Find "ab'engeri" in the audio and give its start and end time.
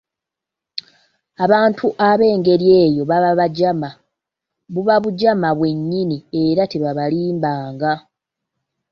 2.09-2.67